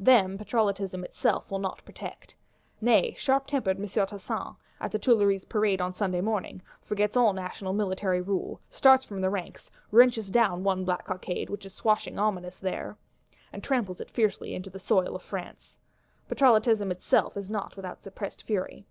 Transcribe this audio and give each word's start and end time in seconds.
Them 0.00 0.38
Patrollotism 0.38 1.04
itself 1.04 1.50
will 1.50 1.58
not 1.58 1.84
protect. 1.84 2.34
Nay, 2.80 3.12
sharp 3.18 3.46
tempered 3.46 3.76
"M. 3.78 3.86
Tassin," 3.86 4.56
at 4.80 4.90
the 4.90 4.98
Tuileries 4.98 5.44
parade 5.44 5.82
on 5.82 5.92
Sunday 5.92 6.22
morning, 6.22 6.62
forgets 6.82 7.14
all 7.14 7.34
National 7.34 7.74
military 7.74 8.22
rule; 8.22 8.58
starts 8.70 9.04
from 9.04 9.20
the 9.20 9.28
ranks, 9.28 9.70
wrenches 9.90 10.30
down 10.30 10.64
one 10.64 10.86
black 10.86 11.04
cockade 11.04 11.50
which 11.50 11.66
is 11.66 11.74
swashing 11.74 12.18
ominous 12.18 12.58
there; 12.58 12.96
and 13.52 13.62
tramples 13.62 14.00
it 14.00 14.10
fiercely 14.10 14.54
into 14.54 14.70
the 14.70 14.78
soil 14.80 15.14
of 15.14 15.22
France. 15.22 15.76
Patrollotism 16.30 16.90
itself 16.90 17.36
is 17.36 17.50
not 17.50 17.76
without 17.76 18.02
suppressed 18.02 18.44
fury. 18.44 18.86